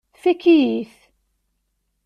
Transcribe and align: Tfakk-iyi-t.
Tfakk-iyi-t. 0.15 0.95